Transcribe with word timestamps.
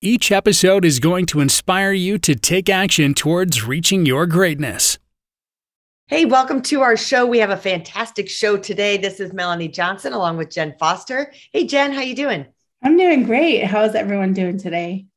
Each 0.00 0.30
episode 0.30 0.84
is 0.84 1.00
going 1.00 1.26
to 1.26 1.40
inspire 1.40 1.90
you 1.90 2.18
to 2.18 2.36
take 2.36 2.68
action 2.68 3.14
towards 3.14 3.64
reaching 3.64 4.06
your 4.06 4.26
greatness. 4.26 4.96
Hey, 6.06 6.24
welcome 6.24 6.62
to 6.62 6.82
our 6.82 6.96
show. 6.96 7.26
We 7.26 7.40
have 7.40 7.50
a 7.50 7.56
fantastic 7.56 8.30
show 8.30 8.56
today. 8.58 8.96
This 8.96 9.18
is 9.18 9.32
Melanie 9.32 9.66
Johnson 9.66 10.12
along 10.12 10.36
with 10.36 10.50
Jen 10.50 10.76
Foster. 10.78 11.32
Hey 11.52 11.66
Jen, 11.66 11.90
how 11.90 12.02
you 12.02 12.14
doing? 12.14 12.46
I'm 12.80 12.96
doing 12.96 13.24
great. 13.24 13.64
How's 13.64 13.96
everyone 13.96 14.34
doing 14.34 14.56
today? 14.56 15.07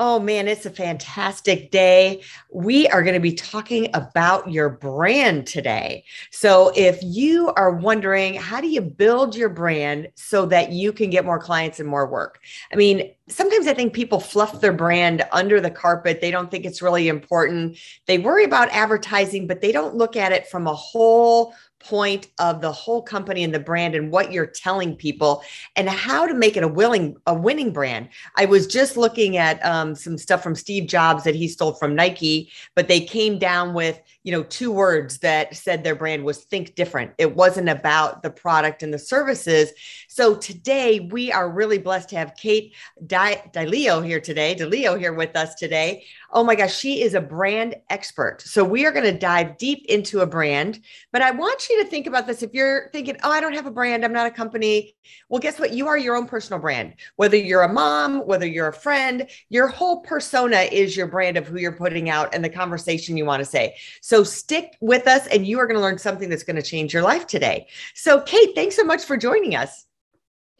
Oh 0.00 0.20
man, 0.20 0.46
it's 0.46 0.64
a 0.64 0.70
fantastic 0.70 1.72
day. 1.72 2.22
We 2.52 2.86
are 2.86 3.02
going 3.02 3.14
to 3.14 3.20
be 3.20 3.34
talking 3.34 3.90
about 3.94 4.48
your 4.48 4.68
brand 4.68 5.48
today. 5.48 6.04
So, 6.30 6.70
if 6.76 7.00
you 7.02 7.48
are 7.56 7.72
wondering, 7.72 8.34
how 8.34 8.60
do 8.60 8.68
you 8.68 8.80
build 8.80 9.34
your 9.34 9.48
brand 9.48 10.06
so 10.14 10.46
that 10.46 10.70
you 10.70 10.92
can 10.92 11.10
get 11.10 11.24
more 11.24 11.40
clients 11.40 11.80
and 11.80 11.88
more 11.88 12.06
work? 12.06 12.38
I 12.72 12.76
mean, 12.76 13.12
sometimes 13.26 13.66
I 13.66 13.74
think 13.74 13.92
people 13.92 14.20
fluff 14.20 14.60
their 14.60 14.72
brand 14.72 15.26
under 15.32 15.60
the 15.60 15.70
carpet. 15.70 16.20
They 16.20 16.30
don't 16.30 16.48
think 16.48 16.64
it's 16.64 16.80
really 16.80 17.08
important. 17.08 17.76
They 18.06 18.18
worry 18.18 18.44
about 18.44 18.68
advertising, 18.68 19.48
but 19.48 19.60
they 19.60 19.72
don't 19.72 19.96
look 19.96 20.14
at 20.14 20.30
it 20.30 20.46
from 20.46 20.68
a 20.68 20.74
whole 20.74 21.54
point 21.80 22.28
of 22.38 22.60
the 22.60 22.72
whole 22.72 23.02
company 23.02 23.44
and 23.44 23.54
the 23.54 23.60
brand 23.60 23.94
and 23.94 24.10
what 24.10 24.32
you're 24.32 24.46
telling 24.46 24.96
people 24.96 25.42
and 25.76 25.88
how 25.88 26.26
to 26.26 26.34
make 26.34 26.56
it 26.56 26.62
a 26.62 26.68
willing 26.68 27.16
a 27.26 27.34
winning 27.34 27.72
brand. 27.72 28.08
I 28.36 28.46
was 28.46 28.66
just 28.66 28.96
looking 28.96 29.36
at 29.36 29.64
um, 29.64 29.94
some 29.94 30.18
stuff 30.18 30.42
from 30.42 30.54
steve 30.54 30.88
jobs 30.88 31.24
that 31.24 31.34
he 31.34 31.48
stole 31.48 31.72
from 31.72 31.94
nike 31.94 32.50
but 32.74 32.88
they 32.88 33.00
came 33.00 33.38
down 33.38 33.74
with 33.74 34.00
you 34.22 34.32
know 34.32 34.42
two 34.42 34.70
words 34.70 35.18
that 35.18 35.56
said 35.56 35.82
their 35.82 35.94
brand 35.94 36.24
was 36.24 36.44
think 36.44 36.74
different. 36.74 37.12
It 37.18 37.34
wasn't 37.34 37.68
about 37.68 38.22
the 38.22 38.30
product 38.30 38.82
and 38.82 38.92
the 38.92 38.98
services. 38.98 39.72
So 40.08 40.34
today 40.34 41.00
we 41.00 41.32
are 41.32 41.50
really 41.50 41.78
blessed 41.78 42.10
to 42.10 42.16
have 42.16 42.36
kate 42.36 42.74
dileo 43.06 44.04
here 44.04 44.20
today 44.20 44.54
dileo 44.54 44.98
here 44.98 45.14
with 45.14 45.36
us 45.36 45.54
today. 45.54 46.04
Oh 46.30 46.44
my 46.44 46.54
gosh 46.54 46.76
she 46.76 47.02
is 47.02 47.14
a 47.14 47.20
brand 47.20 47.76
expert. 47.88 48.42
So 48.42 48.64
we 48.64 48.84
are 48.84 48.92
going 48.92 49.10
to 49.10 49.18
dive 49.18 49.56
deep 49.56 49.86
into 49.86 50.20
a 50.20 50.26
brand 50.26 50.80
but 51.12 51.22
i 51.22 51.30
want 51.30 51.67
you 51.70 51.82
to 51.82 51.88
think 51.88 52.06
about 52.06 52.26
this. 52.26 52.42
If 52.42 52.54
you're 52.54 52.88
thinking, 52.92 53.16
oh, 53.22 53.30
I 53.30 53.40
don't 53.40 53.52
have 53.52 53.66
a 53.66 53.70
brand, 53.70 54.04
I'm 54.04 54.12
not 54.12 54.26
a 54.26 54.30
company. 54.30 54.96
Well, 55.28 55.40
guess 55.40 55.58
what? 55.58 55.72
You 55.72 55.88
are 55.88 55.98
your 55.98 56.16
own 56.16 56.26
personal 56.26 56.60
brand. 56.60 56.94
Whether 57.16 57.36
you're 57.36 57.62
a 57.62 57.72
mom, 57.72 58.26
whether 58.26 58.46
you're 58.46 58.68
a 58.68 58.72
friend, 58.72 59.28
your 59.48 59.68
whole 59.68 60.00
persona 60.00 60.68
is 60.70 60.96
your 60.96 61.06
brand 61.06 61.36
of 61.36 61.46
who 61.46 61.58
you're 61.58 61.72
putting 61.72 62.10
out 62.10 62.34
and 62.34 62.44
the 62.44 62.48
conversation 62.48 63.16
you 63.16 63.24
want 63.24 63.40
to 63.40 63.44
say. 63.44 63.76
So 64.00 64.24
stick 64.24 64.76
with 64.80 65.06
us 65.06 65.26
and 65.28 65.46
you 65.46 65.58
are 65.58 65.66
going 65.66 65.76
to 65.76 65.82
learn 65.82 65.98
something 65.98 66.28
that's 66.28 66.44
going 66.44 66.56
to 66.56 66.62
change 66.62 66.92
your 66.92 67.02
life 67.02 67.26
today. 67.26 67.68
So, 67.94 68.20
Kate, 68.22 68.54
thanks 68.54 68.76
so 68.76 68.84
much 68.84 69.04
for 69.04 69.16
joining 69.16 69.54
us. 69.54 69.86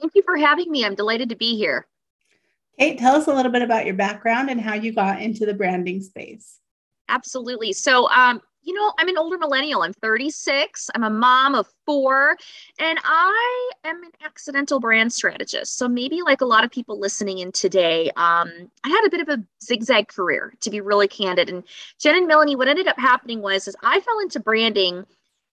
Thank 0.00 0.12
you 0.14 0.22
for 0.24 0.36
having 0.36 0.70
me. 0.70 0.84
I'm 0.84 0.94
delighted 0.94 1.28
to 1.30 1.36
be 1.36 1.56
here. 1.56 1.86
Kate, 2.78 2.98
tell 2.98 3.16
us 3.16 3.26
a 3.26 3.34
little 3.34 3.50
bit 3.50 3.62
about 3.62 3.86
your 3.86 3.94
background 3.94 4.50
and 4.50 4.60
how 4.60 4.74
you 4.74 4.92
got 4.92 5.20
into 5.20 5.44
the 5.44 5.54
branding 5.54 6.00
space. 6.00 6.58
Absolutely. 7.08 7.72
So, 7.72 8.08
um, 8.10 8.40
you 8.68 8.74
know, 8.74 8.92
I'm 8.98 9.08
an 9.08 9.16
older 9.16 9.38
millennial. 9.38 9.80
I'm 9.80 9.94
36. 9.94 10.90
I'm 10.94 11.02
a 11.02 11.08
mom 11.08 11.54
of 11.54 11.66
four, 11.86 12.36
and 12.78 12.98
I 13.02 13.70
am 13.84 14.02
an 14.04 14.10
accidental 14.22 14.78
brand 14.78 15.10
strategist. 15.10 15.78
So 15.78 15.88
maybe 15.88 16.20
like 16.20 16.42
a 16.42 16.44
lot 16.44 16.64
of 16.64 16.70
people 16.70 17.00
listening 17.00 17.38
in 17.38 17.50
today, 17.50 18.10
um, 18.16 18.70
I 18.84 18.88
had 18.90 19.06
a 19.06 19.10
bit 19.10 19.22
of 19.22 19.30
a 19.30 19.42
zigzag 19.64 20.08
career, 20.08 20.52
to 20.60 20.68
be 20.68 20.82
really 20.82 21.08
candid. 21.08 21.48
And 21.48 21.64
Jen 21.98 22.16
and 22.16 22.28
Melanie, 22.28 22.56
what 22.56 22.68
ended 22.68 22.88
up 22.88 22.98
happening 22.98 23.40
was 23.40 23.66
is 23.68 23.74
I 23.82 24.00
fell 24.00 24.20
into 24.20 24.38
branding 24.38 25.06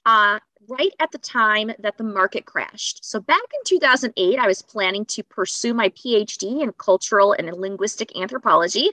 uh, 0.06 0.40
right 0.68 0.92
at 1.00 1.14
the 1.14 1.18
time 1.18 1.72
that 1.80 1.98
the 1.98 2.04
market 2.04 2.46
crashed. 2.46 3.06
So 3.06 3.22
back 3.22 3.38
in 3.38 3.62
2008, 3.66 4.38
I 4.38 4.46
was 4.46 4.62
planning 4.62 5.06
to 5.06 5.24
pursue 5.24 5.74
my 5.74 5.88
PhD 5.90 6.62
in 6.62 6.74
cultural 6.74 7.32
and 7.32 7.50
linguistic 7.54 8.14
anthropology. 8.20 8.92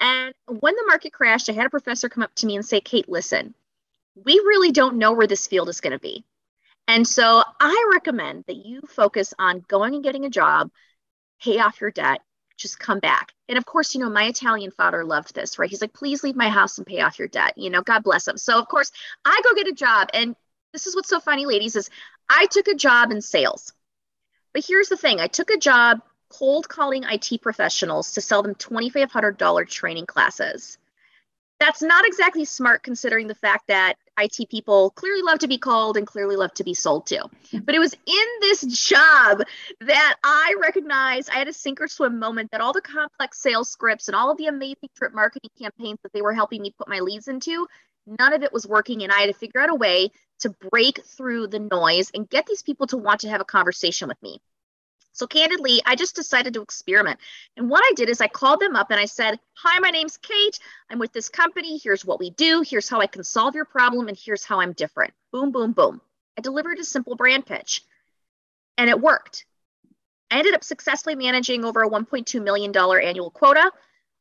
And 0.00 0.32
when 0.46 0.74
the 0.74 0.84
market 0.86 1.12
crashed, 1.12 1.48
I 1.48 1.52
had 1.52 1.66
a 1.66 1.70
professor 1.70 2.08
come 2.08 2.22
up 2.22 2.34
to 2.36 2.46
me 2.46 2.56
and 2.56 2.64
say, 2.64 2.80
Kate, 2.80 3.08
listen, 3.08 3.54
we 4.14 4.34
really 4.34 4.72
don't 4.72 4.98
know 4.98 5.12
where 5.12 5.26
this 5.26 5.46
field 5.46 5.68
is 5.68 5.80
going 5.80 5.92
to 5.92 5.98
be. 5.98 6.24
And 6.86 7.06
so 7.06 7.42
I 7.60 7.90
recommend 7.92 8.44
that 8.46 8.64
you 8.64 8.80
focus 8.88 9.34
on 9.38 9.64
going 9.68 9.94
and 9.94 10.04
getting 10.04 10.24
a 10.24 10.30
job, 10.30 10.70
pay 11.42 11.58
off 11.58 11.80
your 11.80 11.90
debt, 11.90 12.20
just 12.56 12.78
come 12.78 12.98
back. 12.98 13.32
And 13.48 13.58
of 13.58 13.64
course, 13.64 13.94
you 13.94 14.00
know, 14.00 14.10
my 14.10 14.24
Italian 14.24 14.70
father 14.70 15.04
loved 15.04 15.34
this, 15.34 15.58
right? 15.58 15.70
He's 15.70 15.80
like, 15.80 15.92
please 15.92 16.24
leave 16.24 16.36
my 16.36 16.48
house 16.48 16.78
and 16.78 16.86
pay 16.86 17.00
off 17.00 17.18
your 17.18 17.28
debt. 17.28 17.54
You 17.56 17.70
know, 17.70 17.82
God 17.82 18.02
bless 18.02 18.26
him. 18.26 18.36
So 18.36 18.58
of 18.58 18.68
course, 18.68 18.90
I 19.24 19.40
go 19.44 19.54
get 19.54 19.68
a 19.68 19.72
job. 19.72 20.08
And 20.14 20.34
this 20.72 20.86
is 20.86 20.94
what's 20.94 21.08
so 21.08 21.20
funny, 21.20 21.46
ladies, 21.46 21.76
is 21.76 21.90
I 22.28 22.46
took 22.46 22.68
a 22.68 22.74
job 22.74 23.10
in 23.10 23.20
sales. 23.20 23.72
But 24.52 24.64
here's 24.66 24.88
the 24.88 24.96
thing 24.96 25.20
I 25.20 25.28
took 25.28 25.50
a 25.50 25.58
job 25.58 26.00
cold 26.28 26.68
calling 26.68 27.04
IT 27.04 27.40
professionals 27.42 28.12
to 28.12 28.20
sell 28.20 28.42
them 28.42 28.54
$2,500 28.54 29.68
training 29.68 30.06
classes. 30.06 30.78
That's 31.60 31.82
not 31.82 32.06
exactly 32.06 32.44
smart 32.44 32.84
considering 32.84 33.26
the 33.26 33.34
fact 33.34 33.66
that 33.66 33.94
IT 34.16 34.48
people 34.48 34.90
clearly 34.90 35.22
love 35.22 35.40
to 35.40 35.48
be 35.48 35.58
called 35.58 35.96
and 35.96 36.06
clearly 36.06 36.36
love 36.36 36.54
to 36.54 36.64
be 36.64 36.74
sold 36.74 37.06
to. 37.06 37.28
But 37.52 37.74
it 37.74 37.80
was 37.80 37.94
in 37.94 38.26
this 38.40 38.62
job 38.62 39.42
that 39.80 40.16
I 40.22 40.54
recognized 40.60 41.30
I 41.30 41.38
had 41.38 41.48
a 41.48 41.52
sink 41.52 41.80
or 41.80 41.88
swim 41.88 42.20
moment 42.20 42.52
that 42.52 42.60
all 42.60 42.72
the 42.72 42.80
complex 42.80 43.40
sales 43.40 43.68
scripts 43.68 44.06
and 44.06 44.14
all 44.14 44.30
of 44.30 44.38
the 44.38 44.46
amazing 44.46 44.90
drip 44.94 45.12
marketing 45.12 45.50
campaigns 45.60 45.98
that 46.02 46.12
they 46.12 46.22
were 46.22 46.34
helping 46.34 46.62
me 46.62 46.72
put 46.76 46.88
my 46.88 47.00
leads 47.00 47.26
into, 47.26 47.66
none 48.06 48.32
of 48.32 48.44
it 48.44 48.52
was 48.52 48.66
working. 48.66 49.02
And 49.02 49.12
I 49.12 49.20
had 49.20 49.26
to 49.26 49.32
figure 49.32 49.60
out 49.60 49.70
a 49.70 49.74
way 49.74 50.12
to 50.40 50.50
break 50.70 51.04
through 51.04 51.48
the 51.48 51.58
noise 51.58 52.12
and 52.14 52.30
get 52.30 52.46
these 52.46 52.62
people 52.62 52.86
to 52.88 52.96
want 52.96 53.20
to 53.20 53.28
have 53.28 53.40
a 53.40 53.44
conversation 53.44 54.06
with 54.06 54.22
me. 54.22 54.40
So 55.18 55.26
candidly, 55.26 55.82
I 55.84 55.96
just 55.96 56.14
decided 56.14 56.54
to 56.54 56.62
experiment. 56.62 57.18
And 57.56 57.68
what 57.68 57.82
I 57.84 57.92
did 57.96 58.08
is 58.08 58.20
I 58.20 58.28
called 58.28 58.60
them 58.60 58.76
up 58.76 58.92
and 58.92 59.00
I 59.00 59.06
said, 59.06 59.40
Hi, 59.54 59.80
my 59.80 59.90
name's 59.90 60.16
Kate. 60.16 60.60
I'm 60.88 61.00
with 61.00 61.12
this 61.12 61.28
company. 61.28 61.76
Here's 61.76 62.04
what 62.04 62.20
we 62.20 62.30
do. 62.30 62.62
Here's 62.64 62.88
how 62.88 63.00
I 63.00 63.08
can 63.08 63.24
solve 63.24 63.56
your 63.56 63.64
problem. 63.64 64.06
And 64.06 64.16
here's 64.16 64.44
how 64.44 64.60
I'm 64.60 64.74
different. 64.74 65.12
Boom, 65.32 65.50
boom, 65.50 65.72
boom. 65.72 66.00
I 66.38 66.40
delivered 66.40 66.78
a 66.78 66.84
simple 66.84 67.16
brand 67.16 67.46
pitch 67.46 67.82
and 68.76 68.88
it 68.88 69.00
worked. 69.00 69.44
I 70.30 70.38
ended 70.38 70.54
up 70.54 70.62
successfully 70.62 71.16
managing 71.16 71.64
over 71.64 71.82
a 71.82 71.90
$1.2 71.90 72.40
million 72.40 72.72
annual 72.76 73.32
quota. 73.32 73.72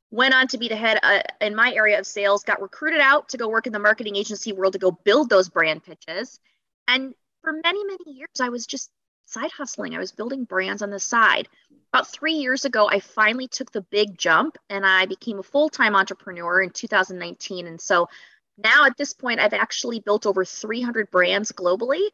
Went 0.10 0.34
on 0.34 0.48
to 0.48 0.58
be 0.58 0.68
the 0.68 0.76
head 0.76 1.00
uh, 1.04 1.22
in 1.42 1.54
my 1.54 1.74
area 1.74 2.00
of 2.00 2.08
sales, 2.08 2.44
got 2.44 2.60
recruited 2.60 3.02
out 3.02 3.30
to 3.30 3.38
go 3.38 3.50
work 3.50 3.68
in 3.68 3.74
the 3.74 3.78
marketing 3.78 4.16
agency 4.16 4.52
world 4.52 4.74
to 4.74 4.80
go 4.80 4.90
build 4.90 5.30
those 5.30 5.48
brand 5.48 5.84
pitches. 5.84 6.40
And 6.88 7.14
for 7.44 7.54
many, 7.54 7.84
many 7.86 8.18
years, 8.18 8.42
I 8.42 8.50
was 8.50 8.66
just 8.66 8.90
side 9.28 9.52
hustling. 9.52 9.96
I 9.96 10.00
was 10.00 10.12
building 10.12 10.46
brands 10.46 10.82
on 10.82 10.90
the 10.90 11.00
side. 11.00 11.48
About 11.94 12.08
three 12.08 12.34
years 12.34 12.66
ago, 12.66 12.90
I 12.90 13.00
finally 13.00 13.48
took 13.48 13.72
the 13.72 13.82
big 13.82 14.18
jump 14.18 14.58
and 14.70 14.86
I 14.86 15.06
became 15.06 15.40
a 15.40 15.44
full 15.44 15.70
time 15.70 15.96
entrepreneur 15.96 16.62
in 16.62 16.72
2019. 16.72 17.68
And 17.68 17.80
so 17.80 18.10
now 18.58 18.86
at 18.86 18.98
this 18.98 19.14
point, 19.14 19.40
I've 19.40 19.54
actually 19.54 20.00
built 20.00 20.26
over 20.26 20.44
300 20.44 21.12
brands 21.12 21.52
globally 21.52 22.08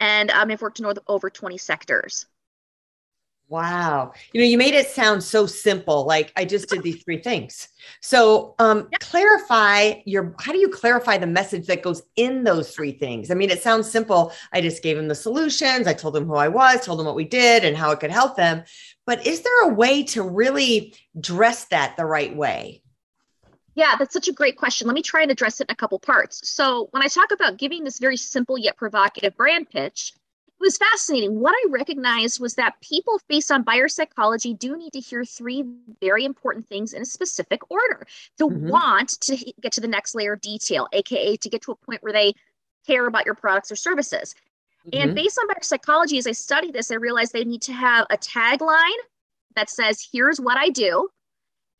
and 0.00 0.30
um, 0.30 0.50
I've 0.50 0.62
worked 0.62 0.80
in 0.80 0.92
over 1.06 1.30
20 1.30 1.56
sectors. 1.56 2.26
Wow. 3.48 4.12
You 4.32 4.40
know, 4.40 4.46
you 4.46 4.58
made 4.58 4.74
it 4.74 4.88
sound 4.88 5.22
so 5.22 5.46
simple. 5.46 6.04
Like 6.04 6.32
I 6.36 6.44
just 6.44 6.68
did 6.68 6.82
these 6.82 7.02
three 7.04 7.22
things. 7.22 7.68
So, 8.00 8.56
um, 8.58 8.88
yeah. 8.90 8.98
clarify 8.98 10.00
your, 10.04 10.34
how 10.40 10.50
do 10.50 10.58
you 10.58 10.68
clarify 10.68 11.16
the 11.16 11.28
message 11.28 11.66
that 11.66 11.82
goes 11.82 12.02
in 12.16 12.42
those 12.42 12.74
three 12.74 12.90
things? 12.90 13.30
I 13.30 13.34
mean, 13.34 13.50
it 13.50 13.62
sounds 13.62 13.88
simple. 13.88 14.32
I 14.52 14.60
just 14.60 14.82
gave 14.82 14.96
them 14.96 15.06
the 15.06 15.14
solutions. 15.14 15.86
I 15.86 15.92
told 15.92 16.14
them 16.14 16.26
who 16.26 16.34
I 16.34 16.48
was, 16.48 16.84
told 16.84 16.98
them 16.98 17.06
what 17.06 17.14
we 17.14 17.24
did 17.24 17.64
and 17.64 17.76
how 17.76 17.92
it 17.92 18.00
could 18.00 18.10
help 18.10 18.36
them. 18.36 18.64
But 19.06 19.24
is 19.24 19.42
there 19.42 19.70
a 19.70 19.74
way 19.74 20.02
to 20.04 20.24
really 20.24 20.94
dress 21.20 21.66
that 21.66 21.96
the 21.96 22.04
right 22.04 22.34
way? 22.34 22.82
Yeah, 23.76 23.94
that's 23.96 24.14
such 24.14 24.26
a 24.26 24.32
great 24.32 24.56
question. 24.56 24.88
Let 24.88 24.94
me 24.94 25.02
try 25.02 25.22
and 25.22 25.30
address 25.30 25.60
it 25.60 25.68
in 25.68 25.72
a 25.72 25.76
couple 25.76 25.98
parts. 26.00 26.48
So, 26.48 26.88
when 26.92 27.02
I 27.02 27.08
talk 27.08 27.30
about 27.30 27.58
giving 27.58 27.84
this 27.84 27.98
very 27.98 28.16
simple 28.16 28.56
yet 28.56 28.76
provocative 28.78 29.36
brand 29.36 29.68
pitch, 29.68 30.14
it 30.14 30.25
was 30.60 30.76
fascinating. 30.78 31.40
What 31.40 31.54
I 31.54 31.70
recognized 31.70 32.40
was 32.40 32.54
that 32.54 32.80
people, 32.80 33.20
based 33.28 33.50
on 33.50 33.62
buyer 33.62 33.88
psychology, 33.88 34.54
do 34.54 34.76
need 34.76 34.92
to 34.94 35.00
hear 35.00 35.24
three 35.24 35.64
very 36.00 36.24
important 36.24 36.66
things 36.66 36.92
in 36.92 37.02
a 37.02 37.06
specific 37.06 37.70
order 37.70 38.06
to 38.38 38.48
mm-hmm. 38.48 38.68
want 38.68 39.20
to 39.20 39.36
get 39.60 39.72
to 39.72 39.80
the 39.80 39.88
next 39.88 40.14
layer 40.14 40.34
of 40.34 40.40
detail, 40.40 40.88
aka 40.92 41.36
to 41.36 41.48
get 41.48 41.62
to 41.62 41.72
a 41.72 41.76
point 41.76 42.02
where 42.02 42.12
they 42.12 42.32
care 42.86 43.06
about 43.06 43.26
your 43.26 43.34
products 43.34 43.70
or 43.70 43.76
services. 43.76 44.34
Mm-hmm. 44.88 45.02
And 45.02 45.14
based 45.14 45.38
on 45.38 45.48
buyer 45.48 45.62
psychology, 45.62 46.18
as 46.18 46.26
I 46.26 46.32
studied 46.32 46.72
this, 46.72 46.90
I 46.90 46.94
realized 46.94 47.32
they 47.32 47.44
need 47.44 47.62
to 47.62 47.72
have 47.72 48.06
a 48.10 48.16
tagline 48.16 49.00
that 49.56 49.68
says, 49.70 50.06
Here's 50.12 50.40
what 50.40 50.56
I 50.56 50.68
do. 50.70 51.08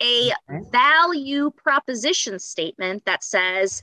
a 0.02 0.30
Okay. 0.50 0.68
value 0.70 1.50
proposition 1.50 2.38
statement 2.38 3.04
that 3.06 3.24
says, 3.24 3.82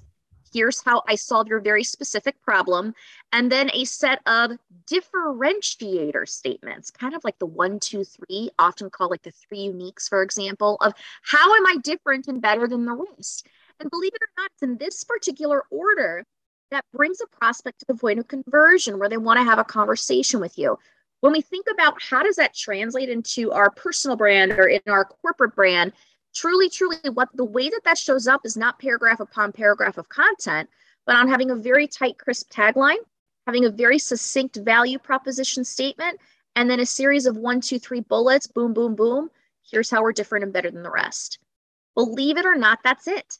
here's 0.53 0.83
how 0.83 1.03
I 1.07 1.15
solve 1.15 1.47
your 1.47 1.59
very 1.59 1.83
specific 1.83 2.41
problem, 2.41 2.93
and 3.31 3.51
then 3.51 3.69
a 3.73 3.85
set 3.85 4.21
of 4.25 4.51
differentiator 4.85 6.27
statements, 6.27 6.91
kind 6.91 7.15
of 7.15 7.23
like 7.23 7.39
the 7.39 7.45
one, 7.45 7.79
two, 7.79 8.03
three, 8.03 8.51
often 8.59 8.89
called 8.89 9.11
like 9.11 9.23
the 9.23 9.31
three 9.31 9.67
uniques, 9.67 10.07
for 10.07 10.21
example, 10.21 10.77
of 10.81 10.93
how 11.23 11.55
am 11.55 11.65
I 11.65 11.77
different 11.83 12.27
and 12.27 12.41
better 12.41 12.67
than 12.67 12.85
the 12.85 13.05
rest? 13.17 13.47
And 13.79 13.89
believe 13.89 14.13
it 14.13 14.21
or 14.21 14.41
not, 14.41 14.51
it's 14.53 14.63
in 14.63 14.77
this 14.77 15.03
particular 15.03 15.63
order 15.71 16.25
that 16.71 16.85
brings 16.93 17.19
a 17.21 17.37
prospect 17.37 17.79
to 17.79 17.85
the 17.87 17.95
point 17.95 18.19
of 18.19 18.27
conversion 18.27 18.99
where 18.99 19.09
they 19.09 19.17
want 19.17 19.39
to 19.39 19.43
have 19.43 19.59
a 19.59 19.63
conversation 19.63 20.39
with 20.39 20.57
you. 20.57 20.77
When 21.21 21.31
we 21.31 21.41
think 21.41 21.67
about 21.71 22.01
how 22.01 22.23
does 22.23 22.35
that 22.35 22.53
translate 22.53 23.09
into 23.09 23.51
our 23.51 23.69
personal 23.69 24.17
brand 24.17 24.51
or 24.53 24.67
in 24.67 24.81
our 24.87 25.05
corporate 25.05 25.55
brand, 25.55 25.93
truly, 26.33 26.69
truly, 26.69 26.97
what 27.13 27.29
the 27.33 27.45
way 27.45 27.69
that 27.69 27.81
that 27.85 27.97
shows 27.97 28.27
up 28.27 28.41
is 28.45 28.57
not 28.57 28.79
paragraph 28.79 29.19
upon 29.19 29.51
paragraph 29.51 29.97
of 29.97 30.09
content, 30.09 30.69
but 31.05 31.15
on 31.15 31.27
having 31.27 31.51
a 31.51 31.55
very 31.55 31.87
tight, 31.87 32.17
crisp 32.17 32.51
tagline, 32.51 32.97
having 33.45 33.65
a 33.65 33.69
very 33.69 33.99
succinct 33.99 34.55
value 34.57 34.97
proposition 34.99 35.63
statement, 35.63 36.19
and 36.55 36.69
then 36.69 36.79
a 36.79 36.85
series 36.85 37.25
of 37.25 37.37
one, 37.37 37.61
two, 37.61 37.79
three 37.79 38.01
bullets 38.01 38.47
boom, 38.47 38.73
boom, 38.73 38.95
boom. 38.95 39.29
Here's 39.69 39.89
how 39.89 40.01
we're 40.01 40.11
different 40.11 40.43
and 40.43 40.53
better 40.53 40.69
than 40.69 40.83
the 40.83 40.91
rest. 40.91 41.39
Believe 41.95 42.37
it 42.37 42.45
or 42.45 42.55
not, 42.55 42.79
that's 42.83 43.07
it. 43.07 43.37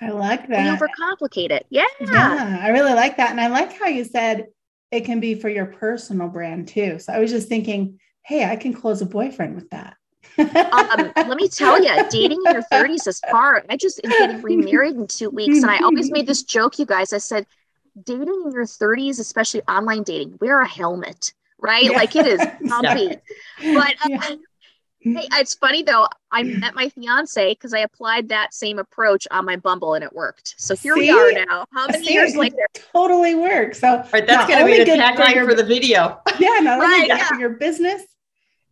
I 0.00 0.10
like 0.10 0.48
We 0.48 0.54
that. 0.54 0.80
overcomplicate 0.80 1.50
it. 1.50 1.66
Yeah. 1.70 1.84
Yeah, 2.00 2.60
I 2.62 2.68
really 2.68 2.94
like 2.94 3.16
that. 3.16 3.30
And 3.30 3.40
I 3.40 3.48
like 3.48 3.78
how 3.78 3.86
you 3.86 4.04
said 4.04 4.46
it 4.92 5.04
can 5.04 5.18
be 5.20 5.34
for 5.34 5.48
your 5.48 5.66
personal 5.66 6.28
brand 6.28 6.68
too. 6.68 6.98
So 6.98 7.12
I 7.12 7.18
was 7.18 7.30
just 7.30 7.48
thinking, 7.48 7.98
hey, 8.22 8.44
I 8.44 8.56
can 8.56 8.72
close 8.72 9.02
a 9.02 9.06
boyfriend 9.06 9.54
with 9.54 9.68
that. 9.70 9.96
Um, 10.38 11.12
let 11.16 11.36
me 11.36 11.48
tell 11.48 11.82
you, 11.82 11.90
dating 12.10 12.42
in 12.46 12.52
your 12.52 12.62
30s 12.72 13.06
is 13.06 13.20
hard. 13.28 13.66
I 13.68 13.76
just 13.76 14.00
am 14.04 14.10
getting 14.10 14.42
remarried 14.42 14.96
in 14.96 15.06
two 15.06 15.30
weeks. 15.30 15.58
And 15.62 15.70
I 15.70 15.78
always 15.78 16.10
made 16.10 16.26
this 16.26 16.42
joke, 16.42 16.78
you 16.78 16.86
guys. 16.86 17.12
I 17.12 17.18
said, 17.18 17.46
dating 18.04 18.28
in 18.46 18.52
your 18.52 18.64
30s, 18.64 19.18
especially 19.20 19.62
online 19.62 20.02
dating, 20.02 20.38
wear 20.40 20.60
a 20.60 20.68
helmet, 20.68 21.32
right? 21.58 21.84
Yeah. 21.84 21.90
Like 21.96 22.14
it 22.16 22.26
is 22.26 22.38
bumpy. 22.68 23.16
But 23.74 23.94
uh, 24.04 24.08
Yeah. 24.08 24.20
hey, 25.00 25.26
it's 25.32 25.54
funny 25.54 25.82
though. 25.82 26.06
I 26.30 26.42
met 26.42 26.74
my 26.74 26.88
fiance 26.90 27.52
because 27.54 27.72
I 27.72 27.78
applied 27.80 28.28
that 28.28 28.52
same 28.52 28.78
approach 28.78 29.26
on 29.30 29.44
my 29.46 29.56
Bumble 29.56 29.94
and 29.94 30.04
it 30.04 30.12
worked. 30.12 30.54
So 30.58 30.76
here 30.76 30.94
we 30.94 31.08
are 31.10 31.32
now. 31.32 31.64
How 31.72 31.86
many 31.86 32.04
See, 32.04 32.12
years 32.12 32.34
it 32.34 32.38
later? 32.38 32.56
totally 32.92 33.34
works. 33.34 33.80
So 33.80 34.04
Right, 34.12 34.26
that's 34.26 34.46
going 34.46 34.58
to 34.60 34.64
be 34.66 34.72
only 34.72 34.78
the 34.78 34.84
good 34.84 35.00
tagline 35.00 35.34
your- 35.34 35.46
for 35.48 35.54
the 35.54 35.64
video. 35.64 36.20
yeah, 36.38 36.58
not 36.60 36.80
only 36.82 37.00
good 37.00 37.08
yeah. 37.08 37.28
for 37.28 37.36
your 37.36 37.50
business, 37.50 38.02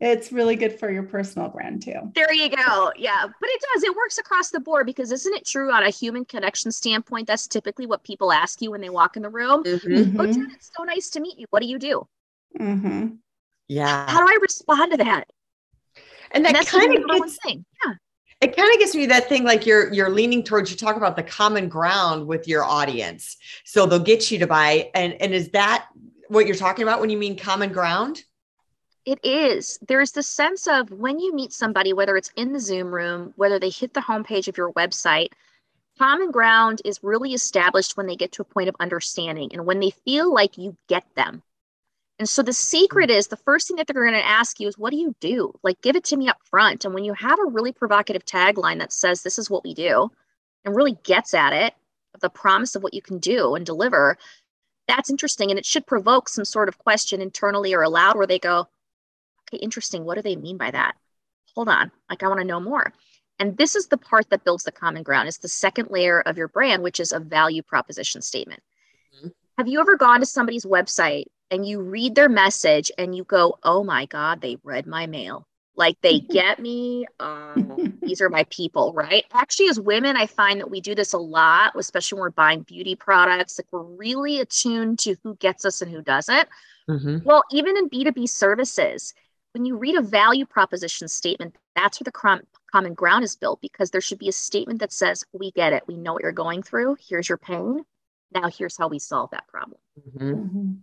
it's 0.00 0.30
really 0.30 0.56
good 0.56 0.78
for 0.78 0.90
your 0.90 1.02
personal 1.02 1.48
brand 1.48 1.82
too. 1.82 1.94
There 2.14 2.32
you 2.32 2.50
go. 2.50 2.92
Yeah. 2.96 3.22
But 3.24 3.50
it 3.50 3.62
does. 3.74 3.82
It 3.84 3.96
works 3.96 4.18
across 4.18 4.50
the 4.50 4.60
board 4.60 4.86
because 4.86 5.10
isn't 5.12 5.34
it 5.34 5.46
true 5.46 5.72
on 5.72 5.82
a 5.84 5.90
human 5.90 6.24
connection 6.24 6.70
standpoint? 6.70 7.26
That's 7.26 7.46
typically 7.46 7.86
what 7.86 8.02
people 8.04 8.32
ask 8.32 8.60
you 8.60 8.70
when 8.70 8.80
they 8.80 8.90
walk 8.90 9.16
in 9.16 9.22
the 9.22 9.30
room. 9.30 9.64
Mhm. 9.64 10.16
Oh, 10.18 10.26
Jen, 10.26 10.50
it's 10.54 10.70
so 10.76 10.84
nice 10.84 11.08
to 11.10 11.20
meet 11.20 11.38
you. 11.38 11.46
What 11.50 11.62
do 11.62 11.68
you 11.68 11.78
do? 11.78 12.06
Mm-hmm. 12.58 13.14
Yeah. 13.68 14.10
How 14.10 14.20
do 14.24 14.26
I 14.26 14.38
respond 14.40 14.92
to 14.92 14.98
that? 14.98 15.24
And 16.30 16.44
And 16.44 16.44
that 16.46 16.54
that's 16.54 16.70
kind 16.70 16.94
of 16.94 17.06
gets 17.08 17.38
thing. 17.44 17.64
Yeah. 17.84 17.94
it 18.42 18.56
kind 18.56 18.70
of 18.72 18.78
gets 18.78 18.94
me 18.94 19.06
that 19.06 19.28
thing 19.28 19.44
like 19.44 19.64
you're 19.64 19.92
you're 19.92 20.10
leaning 20.10 20.42
towards 20.42 20.70
you 20.70 20.76
talk 20.76 20.96
about 20.96 21.16
the 21.16 21.22
common 21.22 21.68
ground 21.68 22.26
with 22.26 22.46
your 22.46 22.64
audience 22.64 23.36
so 23.64 23.86
they'll 23.86 23.98
get 23.98 24.30
you 24.30 24.38
to 24.38 24.46
buy 24.46 24.90
and 24.94 25.14
and 25.14 25.32
is 25.32 25.50
that 25.50 25.86
what 26.28 26.46
you're 26.46 26.56
talking 26.56 26.82
about 26.82 27.00
when 27.00 27.08
you 27.08 27.16
mean 27.16 27.38
common 27.38 27.72
ground 27.72 28.22
It 29.06 29.24
is. 29.24 29.78
There's 29.86 30.10
the 30.10 30.22
sense 30.24 30.66
of 30.66 30.90
when 30.90 31.20
you 31.20 31.32
meet 31.32 31.52
somebody, 31.52 31.92
whether 31.92 32.16
it's 32.16 32.32
in 32.36 32.52
the 32.52 32.58
Zoom 32.58 32.92
room, 32.92 33.32
whether 33.36 33.60
they 33.60 33.70
hit 33.70 33.94
the 33.94 34.00
homepage 34.00 34.48
of 34.48 34.56
your 34.56 34.72
website, 34.72 35.28
common 35.96 36.32
ground 36.32 36.82
is 36.84 37.04
really 37.04 37.32
established 37.32 37.96
when 37.96 38.08
they 38.08 38.16
get 38.16 38.32
to 38.32 38.42
a 38.42 38.44
point 38.44 38.68
of 38.68 38.74
understanding 38.80 39.50
and 39.52 39.64
when 39.64 39.78
they 39.78 39.90
feel 39.90 40.34
like 40.34 40.58
you 40.58 40.76
get 40.88 41.04
them. 41.14 41.44
And 42.18 42.28
so 42.28 42.42
the 42.42 42.52
secret 42.52 43.08
is 43.08 43.28
the 43.28 43.36
first 43.36 43.68
thing 43.68 43.76
that 43.76 43.86
they're 43.86 44.02
going 44.02 44.12
to 44.14 44.26
ask 44.26 44.58
you 44.58 44.66
is, 44.66 44.76
What 44.76 44.90
do 44.90 44.96
you 44.96 45.14
do? 45.20 45.52
Like, 45.62 45.80
give 45.82 45.94
it 45.94 46.04
to 46.04 46.16
me 46.16 46.28
up 46.28 46.38
front. 46.42 46.84
And 46.84 46.92
when 46.92 47.04
you 47.04 47.12
have 47.12 47.38
a 47.38 47.50
really 47.50 47.72
provocative 47.72 48.24
tagline 48.24 48.80
that 48.80 48.92
says, 48.92 49.22
This 49.22 49.38
is 49.38 49.48
what 49.48 49.62
we 49.62 49.72
do, 49.72 50.10
and 50.64 50.74
really 50.74 50.98
gets 51.04 51.32
at 51.32 51.52
it, 51.52 51.74
the 52.20 52.30
promise 52.30 52.74
of 52.74 52.82
what 52.82 52.94
you 52.94 53.02
can 53.02 53.18
do 53.18 53.54
and 53.54 53.64
deliver, 53.64 54.16
that's 54.88 55.10
interesting. 55.10 55.50
And 55.50 55.58
it 55.58 55.66
should 55.66 55.86
provoke 55.86 56.28
some 56.28 56.46
sort 56.46 56.68
of 56.68 56.78
question 56.78 57.20
internally 57.20 57.74
or 57.74 57.82
aloud 57.82 58.16
where 58.16 58.26
they 58.26 58.38
go, 58.38 58.66
okay, 59.48 59.62
interesting. 59.62 60.04
What 60.04 60.16
do 60.16 60.22
they 60.22 60.36
mean 60.36 60.56
by 60.56 60.70
that? 60.70 60.96
Hold 61.54 61.68
on. 61.68 61.90
Like, 62.10 62.22
I 62.22 62.28
want 62.28 62.40
to 62.40 62.46
know 62.46 62.60
more. 62.60 62.92
And 63.38 63.56
this 63.56 63.76
is 63.76 63.88
the 63.88 63.98
part 63.98 64.30
that 64.30 64.44
builds 64.44 64.64
the 64.64 64.72
common 64.72 65.02
ground. 65.02 65.28
It's 65.28 65.38
the 65.38 65.48
second 65.48 65.90
layer 65.90 66.20
of 66.20 66.38
your 66.38 66.48
brand, 66.48 66.82
which 66.82 67.00
is 67.00 67.12
a 67.12 67.20
value 67.20 67.62
proposition 67.62 68.22
statement. 68.22 68.62
Mhm. 69.14 69.32
Have 69.58 69.68
you 69.68 69.80
ever 69.80 69.96
gone 69.96 70.20
to 70.20 70.26
somebody's 70.26 70.64
website 70.64 71.26
and 71.50 71.66
you 71.66 71.80
read 71.80 72.14
their 72.14 72.28
message 72.28 72.90
and 72.98 73.14
you 73.14 73.24
go, 73.24 73.58
oh 73.62 73.84
my 73.84 74.06
God, 74.06 74.40
they 74.40 74.56
read 74.62 74.86
my 74.86 75.06
mail? 75.06 75.46
Like 75.76 76.00
they 76.00 76.20
get 76.30 76.58
me. 76.58 77.06
Um, 77.20 77.98
these 78.00 78.22
are 78.22 78.30
my 78.30 78.44
people, 78.44 78.94
right? 78.94 79.24
Actually, 79.32 79.68
as 79.68 79.78
women, 79.78 80.16
I 80.16 80.26
find 80.26 80.60
that 80.60 80.70
we 80.70 80.80
do 80.80 80.94
this 80.94 81.12
a 81.12 81.18
lot, 81.18 81.74
especially 81.76 82.16
when 82.16 82.22
we're 82.22 82.30
buying 82.30 82.62
beauty 82.62 82.94
products. 82.94 83.58
Like 83.58 83.66
we're 83.70 83.82
really 83.82 84.40
attuned 84.40 84.98
to 85.00 85.16
who 85.22 85.36
gets 85.36 85.66
us 85.66 85.82
and 85.82 85.90
who 85.90 86.00
doesn't. 86.00 86.48
Mhm. 86.88 87.22
Well, 87.24 87.42
even 87.50 87.76
in 87.76 87.88
B2B 87.90 88.26
services, 88.26 89.12
when 89.56 89.64
you 89.64 89.78
read 89.78 89.96
a 89.96 90.02
value 90.02 90.44
proposition 90.44 91.08
statement, 91.08 91.56
that's 91.74 91.98
where 91.98 92.04
the 92.04 92.12
crom- 92.12 92.46
common 92.70 92.92
ground 92.92 93.24
is 93.24 93.36
built 93.36 93.58
because 93.62 93.90
there 93.90 94.02
should 94.02 94.18
be 94.18 94.28
a 94.28 94.32
statement 94.32 94.80
that 94.80 94.92
says, 94.92 95.24
We 95.32 95.50
get 95.50 95.72
it. 95.72 95.84
We 95.86 95.96
know 95.96 96.12
what 96.12 96.22
you're 96.22 96.32
going 96.32 96.62
through. 96.62 96.98
Here's 97.00 97.26
your 97.26 97.38
pain. 97.38 97.86
Now, 98.32 98.50
here's 98.50 98.76
how 98.76 98.88
we 98.88 98.98
solve 98.98 99.30
that 99.30 99.48
problem. 99.48 99.80
Mhm. 99.98 100.50
Mhm. 100.50 100.80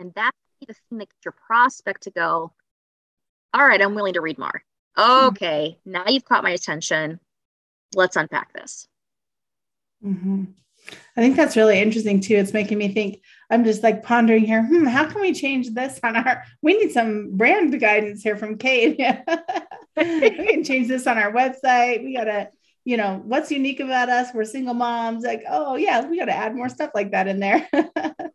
And 0.00 0.12
that's 0.14 0.36
the 0.66 0.74
thing 0.74 0.98
that 0.98 1.08
gets 1.08 1.24
your 1.24 1.36
prospect 1.46 2.02
to 2.02 2.10
go, 2.10 2.52
All 3.52 3.64
right, 3.64 3.80
I'm 3.80 3.94
willing 3.94 4.14
to 4.14 4.20
read 4.20 4.38
more. 4.38 4.64
Okay, 4.98 5.78
now 5.84 6.08
you've 6.08 6.24
caught 6.24 6.42
my 6.42 6.50
attention. 6.50 7.20
Let's 7.94 8.16
unpack 8.16 8.52
this. 8.54 8.88
I 11.16 11.20
think 11.20 11.36
that's 11.36 11.56
really 11.56 11.80
interesting 11.80 12.20
too. 12.20 12.36
It's 12.36 12.52
making 12.52 12.78
me 12.78 12.88
think. 12.88 13.22
I'm 13.50 13.64
just 13.64 13.82
like 13.82 14.02
pondering 14.02 14.44
here. 14.44 14.64
Hmm, 14.64 14.84
how 14.84 15.04
can 15.04 15.20
we 15.20 15.32
change 15.32 15.70
this 15.70 16.00
on 16.02 16.16
our? 16.16 16.42
We 16.62 16.76
need 16.76 16.92
some 16.92 17.36
brand 17.36 17.78
guidance 17.80 18.22
here 18.22 18.36
from 18.36 18.58
Kate. 18.58 18.98
we 19.96 20.30
can 20.30 20.64
change 20.64 20.88
this 20.88 21.06
on 21.06 21.18
our 21.18 21.32
website. 21.32 22.02
We 22.02 22.16
gotta, 22.16 22.48
you 22.84 22.96
know, 22.96 23.22
what's 23.24 23.50
unique 23.50 23.80
about 23.80 24.08
us? 24.08 24.34
We're 24.34 24.44
single 24.44 24.74
moms. 24.74 25.24
Like, 25.24 25.44
oh 25.48 25.76
yeah, 25.76 26.06
we 26.06 26.18
gotta 26.18 26.34
add 26.34 26.56
more 26.56 26.68
stuff 26.68 26.90
like 26.94 27.12
that 27.12 27.28
in 27.28 27.40
there. 27.40 27.68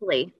Really. 0.00 0.32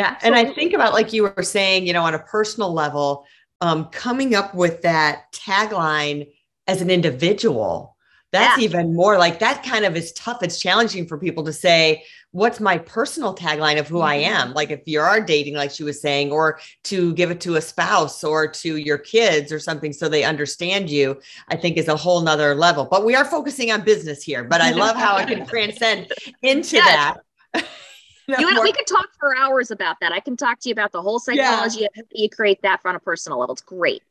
Yeah. 0.00 0.18
And 0.22 0.34
I 0.34 0.46
think 0.46 0.72
about, 0.72 0.94
like 0.94 1.12
you 1.12 1.22
were 1.22 1.44
saying, 1.44 1.86
you 1.86 1.92
know, 1.92 2.02
on 2.02 2.14
a 2.14 2.18
personal 2.18 2.72
level, 2.72 3.24
um, 3.60 3.84
coming 3.86 4.34
up 4.34 4.52
with 4.52 4.82
that 4.82 5.32
tagline 5.32 6.26
as 6.66 6.82
an 6.82 6.90
individual, 6.90 7.89
that's 8.32 8.58
Yeah. 8.58 8.64
even 8.64 8.94
more 8.94 9.18
like 9.18 9.38
that 9.40 9.64
kind 9.64 9.84
of 9.84 9.96
is 9.96 10.12
tough. 10.12 10.42
It's 10.42 10.58
challenging 10.60 11.06
for 11.06 11.18
people 11.18 11.44
to 11.44 11.52
say, 11.52 12.04
what's 12.32 12.60
my 12.60 12.78
personal 12.78 13.34
tagline 13.34 13.80
of 13.80 13.88
who 13.88 14.00
I 14.00 14.18
Mhm. 14.18 14.26
am? 14.26 14.54
Like 14.54 14.70
if 14.70 14.82
you 14.86 15.00
are 15.00 15.20
dating, 15.20 15.54
like 15.54 15.72
she 15.72 15.82
was 15.82 16.00
saying, 16.00 16.30
or 16.30 16.60
to 16.84 17.12
give 17.14 17.32
it 17.32 17.40
to 17.40 17.56
a 17.56 17.60
spouse 17.60 18.22
or 18.22 18.46
to 18.46 18.76
your 18.76 18.98
kids 18.98 19.50
or 19.50 19.58
something 19.58 19.92
so 19.92 20.08
they 20.08 20.22
understand 20.22 20.88
you, 20.90 21.20
I 21.48 21.56
think 21.56 21.76
is 21.76 21.88
a 21.88 21.96
whole 21.96 22.20
nother 22.20 22.54
level. 22.54 22.84
But 22.84 23.04
we 23.04 23.16
are 23.16 23.24
focusing 23.24 23.72
on 23.72 23.82
business 23.82 24.22
here. 24.22 24.44
But 24.44 24.60
I 24.60 24.70
love 24.70 24.94
how 24.96 25.16
it 25.16 25.26
can 25.26 25.44
transcend 25.48 26.12
into 26.42 26.76
Yes. 26.76 26.86
that. 26.86 27.16
You 27.54 27.62
know, 28.28 28.38
You 28.38 28.46
and 28.46 28.54
more- 28.56 28.64
we 28.64 28.72
could 28.72 28.86
talk 28.86 29.08
for 29.18 29.36
hours 29.36 29.72
about 29.72 29.96
that. 30.00 30.12
I 30.12 30.20
can 30.20 30.36
talk 30.36 30.60
to 30.60 30.68
you 30.68 30.72
about 30.72 30.92
the 30.92 31.02
whole 31.02 31.18
psychology 31.18 31.84
of 31.84 31.90
how 31.96 32.02
you 32.12 32.30
create 32.30 32.62
that 32.62 32.78
on 32.84 32.94
a 32.94 33.00
personal 33.00 33.40
level. 33.40 33.54
It's 33.54 33.62
great. 33.62 34.04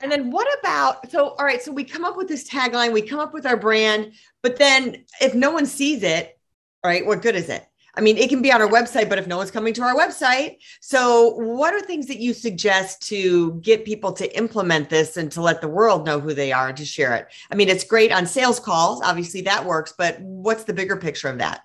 And 0.00 0.10
then 0.10 0.30
what 0.30 0.46
about 0.60 1.10
so 1.10 1.30
all 1.30 1.44
right, 1.44 1.60
so 1.60 1.72
we 1.72 1.84
come 1.84 2.04
up 2.04 2.16
with 2.16 2.28
this 2.28 2.48
tagline, 2.48 2.92
we 2.92 3.02
come 3.02 3.18
up 3.18 3.34
with 3.34 3.46
our 3.46 3.56
brand, 3.56 4.12
but 4.42 4.56
then 4.56 5.04
if 5.20 5.34
no 5.34 5.50
one 5.50 5.66
sees 5.66 6.02
it, 6.02 6.38
right, 6.84 7.04
what 7.04 7.22
good 7.22 7.34
is 7.34 7.48
it? 7.48 7.66
I 7.96 8.02
mean, 8.02 8.18
it 8.18 8.28
can 8.28 8.42
be 8.42 8.52
on 8.52 8.60
our 8.60 8.68
website, 8.68 9.08
but 9.08 9.18
if 9.18 9.26
no 9.26 9.38
one's 9.38 9.50
coming 9.50 9.72
to 9.74 9.82
our 9.82 9.94
website, 9.94 10.58
so 10.80 11.30
what 11.36 11.72
are 11.72 11.80
things 11.80 12.06
that 12.08 12.18
you 12.18 12.34
suggest 12.34 13.00
to 13.08 13.54
get 13.62 13.86
people 13.86 14.12
to 14.12 14.36
implement 14.36 14.90
this 14.90 15.16
and 15.16 15.32
to 15.32 15.40
let 15.40 15.62
the 15.62 15.68
world 15.68 16.04
know 16.04 16.20
who 16.20 16.34
they 16.34 16.52
are 16.52 16.68
and 16.68 16.76
to 16.76 16.84
share 16.84 17.14
it? 17.14 17.28
I 17.50 17.54
mean, 17.54 17.70
it's 17.70 17.84
great 17.84 18.12
on 18.12 18.26
sales 18.26 18.60
calls, 18.60 19.00
obviously 19.02 19.40
that 19.42 19.64
works, 19.64 19.94
but 19.96 20.20
what's 20.20 20.64
the 20.64 20.74
bigger 20.74 20.96
picture 20.96 21.28
of 21.28 21.38
that? 21.38 21.64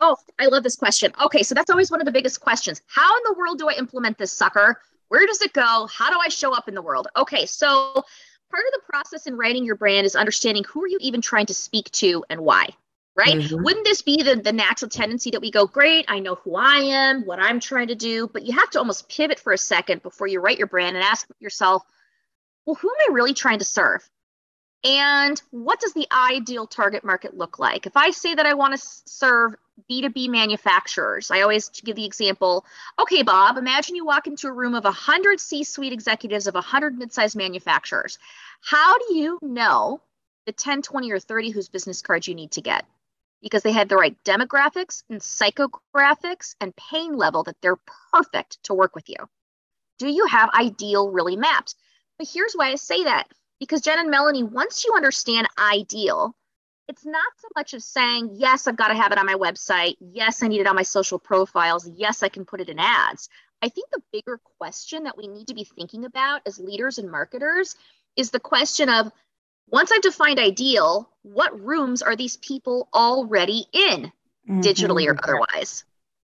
Oh, 0.00 0.16
I 0.38 0.46
love 0.46 0.64
this 0.64 0.76
question. 0.76 1.12
Okay, 1.24 1.44
so 1.44 1.54
that's 1.54 1.70
always 1.70 1.90
one 1.90 2.00
of 2.00 2.06
the 2.06 2.12
biggest 2.12 2.40
questions. 2.40 2.82
How 2.86 3.16
in 3.16 3.22
the 3.24 3.34
world 3.38 3.58
do 3.58 3.68
I 3.68 3.74
implement 3.74 4.18
this 4.18 4.32
sucker? 4.32 4.80
Where 5.08 5.26
does 5.26 5.42
it 5.42 5.52
go? 5.52 5.88
How 5.90 6.10
do 6.10 6.18
I 6.18 6.28
show 6.28 6.52
up 6.54 6.68
in 6.68 6.74
the 6.74 6.82
world? 6.82 7.08
Okay, 7.16 7.46
so 7.46 7.92
part 8.50 8.64
of 8.66 8.72
the 8.72 8.80
process 8.88 9.26
in 9.26 9.36
writing 9.36 9.64
your 9.64 9.76
brand 9.76 10.06
is 10.06 10.16
understanding 10.16 10.64
who 10.64 10.82
are 10.82 10.88
you 10.88 10.98
even 11.00 11.20
trying 11.20 11.46
to 11.46 11.54
speak 11.54 11.90
to 11.92 12.24
and 12.30 12.40
why, 12.40 12.68
right? 13.16 13.36
Mhm. 13.36 13.62
Wouldn't 13.62 13.84
this 13.84 14.02
be 14.02 14.22
the, 14.22 14.36
the 14.36 14.52
natural 14.52 14.88
tendency 14.88 15.30
that 15.30 15.40
we 15.40 15.50
go, 15.50 15.66
great, 15.66 16.04
I 16.08 16.18
know 16.18 16.36
who 16.36 16.56
I 16.56 16.76
am, 16.76 17.24
what 17.26 17.40
I'm 17.40 17.60
trying 17.60 17.88
to 17.88 17.94
do, 17.94 18.28
but 18.28 18.44
you 18.44 18.52
have 18.58 18.70
to 18.70 18.78
almost 18.78 19.08
pivot 19.08 19.38
for 19.38 19.52
a 19.52 19.58
second 19.58 20.02
before 20.02 20.26
you 20.26 20.40
write 20.40 20.58
your 20.58 20.66
brand 20.66 20.96
and 20.96 21.04
ask 21.04 21.26
yourself, 21.40 21.82
well, 22.66 22.76
who 22.76 22.88
am 22.88 23.10
I 23.10 23.14
really 23.14 23.34
trying 23.34 23.58
to 23.58 23.64
serve? 23.64 24.08
And 24.84 25.40
what 25.50 25.80
does 25.80 25.92
the 25.94 26.06
ideal 26.12 26.66
target 26.66 27.02
market 27.02 27.36
look 27.36 27.58
like? 27.58 27.86
If 27.86 27.96
I 27.96 28.10
say 28.10 28.34
that 28.34 28.46
I 28.46 28.54
want 28.54 28.78
to 28.78 28.88
serve 29.06 29.54
B2B 29.90 30.28
manufacturers, 30.28 31.30
I 31.30 31.42
always 31.42 31.68
give 31.68 31.96
the 31.96 32.04
example 32.04 32.64
okay, 32.98 33.22
Bob, 33.22 33.56
imagine 33.56 33.96
you 33.96 34.04
walk 34.04 34.26
into 34.26 34.48
a 34.48 34.52
room 34.52 34.74
of 34.74 34.84
100 34.84 35.40
C 35.40 35.64
suite 35.64 35.92
executives 35.92 36.46
of 36.46 36.54
100 36.54 36.98
mid-sized 36.98 37.36
manufacturers. 37.36 38.18
How 38.60 38.98
do 38.98 39.14
you 39.14 39.38
know 39.42 40.00
the 40.46 40.52
10, 40.52 40.82
20, 40.82 41.12
or 41.12 41.18
30 41.18 41.50
whose 41.50 41.68
business 41.68 42.02
cards 42.02 42.26
you 42.26 42.34
need 42.34 42.52
to 42.52 42.62
get? 42.62 42.84
Because 43.40 43.62
they 43.62 43.72
have 43.72 43.88
the 43.88 43.96
right 43.96 44.16
demographics 44.24 45.04
and 45.08 45.20
psychographics 45.20 46.56
and 46.60 46.74
pain 46.74 47.16
level 47.16 47.44
that 47.44 47.56
they're 47.60 47.78
perfect 48.12 48.62
to 48.64 48.74
work 48.74 48.94
with 48.94 49.08
you. 49.08 49.28
Do 49.98 50.08
you 50.08 50.26
have 50.26 50.50
ideal 50.50 51.10
really 51.10 51.36
mapped? 51.36 51.74
But 52.18 52.28
here's 52.32 52.54
why 52.54 52.70
I 52.70 52.74
say 52.74 53.04
that 53.04 53.28
because 53.60 53.80
Jen 53.80 53.98
and 53.98 54.10
Melanie, 54.10 54.44
once 54.44 54.84
you 54.84 54.94
understand 54.94 55.48
ideal, 55.58 56.34
it's 56.88 57.04
not 57.04 57.32
so 57.36 57.48
much 57.54 57.74
of 57.74 57.82
saying, 57.82 58.30
yes, 58.34 58.66
I've 58.66 58.76
got 58.76 58.88
to 58.88 58.94
have 58.94 59.12
it 59.12 59.18
on 59.18 59.26
my 59.26 59.34
website. 59.34 59.96
Yes, 60.00 60.42
I 60.42 60.48
need 60.48 60.60
it 60.60 60.66
on 60.66 60.74
my 60.74 60.82
social 60.82 61.18
profiles. 61.18 61.88
Yes, 61.88 62.22
I 62.22 62.28
can 62.28 62.46
put 62.46 62.60
it 62.60 62.70
in 62.70 62.78
ads. 62.78 63.28
I 63.60 63.68
think 63.68 63.90
the 63.90 64.02
bigger 64.12 64.40
question 64.58 65.04
that 65.04 65.16
we 65.16 65.28
need 65.28 65.48
to 65.48 65.54
be 65.54 65.64
thinking 65.64 66.04
about 66.04 66.42
as 66.46 66.58
leaders 66.58 66.98
and 66.98 67.10
marketers 67.10 67.76
is 68.16 68.30
the 68.30 68.40
question 68.40 68.88
of 68.88 69.12
once 69.70 69.92
I've 69.92 70.00
defined 70.00 70.38
ideal, 70.38 71.10
what 71.22 71.60
rooms 71.60 72.00
are 72.00 72.16
these 72.16 72.38
people 72.38 72.88
already 72.94 73.66
in, 73.72 74.04
mm-hmm. 74.48 74.60
digitally 74.60 75.06
or 75.08 75.18
otherwise? 75.22 75.84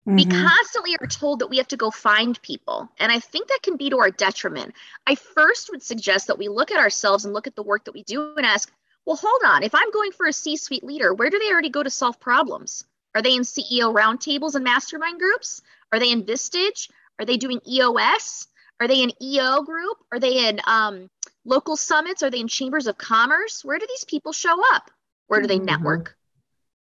Mm-hmm. 0.07 0.15
We 0.17 0.25
constantly 0.25 0.95
are 1.01 1.07
told 1.07 1.39
that 1.39 1.47
we 1.47 1.57
have 1.57 1.69
to 1.69 1.77
go 1.77 1.89
find 1.89 2.39
people. 2.43 2.89
And 2.99 3.11
I 3.11 3.19
think 3.19 3.47
that 3.47 3.61
can 3.63 3.77
be 3.77 3.89
to 3.89 3.97
our 3.99 4.11
detriment. 4.11 4.75
I 5.07 5.15
first 5.15 5.71
would 5.71 5.81
suggest 5.81 6.27
that 6.27 6.37
we 6.37 6.47
look 6.47 6.69
at 6.69 6.77
ourselves 6.77 7.25
and 7.25 7.33
look 7.33 7.47
at 7.47 7.55
the 7.55 7.63
work 7.63 7.85
that 7.85 7.93
we 7.93 8.03
do 8.03 8.35
and 8.35 8.45
ask, 8.45 8.71
well, 9.05 9.17
hold 9.17 9.41
on. 9.45 9.63
If 9.63 9.75
I'm 9.75 9.91
going 9.91 10.11
for 10.11 10.27
a 10.27 10.33
C 10.33 10.55
suite 10.55 10.83
leader, 10.83 11.13
where 11.13 11.29
do 11.29 11.39
they 11.39 11.51
already 11.51 11.69
go 11.69 11.83
to 11.83 11.89
solve 11.89 12.19
problems? 12.19 12.85
Are 13.15 13.21
they 13.21 13.35
in 13.35 13.41
CEO 13.41 13.93
roundtables 13.93 14.55
and 14.55 14.63
mastermind 14.63 15.19
groups? 15.19 15.61
Are 15.91 15.99
they 15.99 16.11
in 16.11 16.23
Vistage? 16.23 16.89
Are 17.19 17.25
they 17.25 17.37
doing 17.37 17.59
EOS? 17.67 18.47
Are 18.79 18.87
they 18.87 19.03
in 19.03 19.11
EO 19.21 19.61
group? 19.63 19.97
Are 20.11 20.19
they 20.19 20.47
in 20.47 20.59
um, 20.65 21.09
local 21.45 21.75
summits? 21.75 22.23
Are 22.23 22.31
they 22.31 22.39
in 22.39 22.47
chambers 22.47 22.87
of 22.87 22.97
commerce? 22.97 23.63
Where 23.63 23.77
do 23.77 23.85
these 23.87 24.05
people 24.05 24.31
show 24.31 24.55
up? 24.73 24.89
Where 25.27 25.41
do 25.41 25.47
they 25.47 25.57
mm-hmm. 25.57 25.65
network? 25.65 26.15